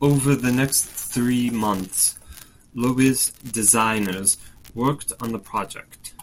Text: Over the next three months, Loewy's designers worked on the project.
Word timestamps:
Over 0.00 0.34
the 0.34 0.50
next 0.50 0.82
three 0.84 1.50
months, 1.50 2.18
Loewy's 2.74 3.30
designers 3.30 4.38
worked 4.74 5.12
on 5.20 5.30
the 5.30 5.38
project. 5.38 6.14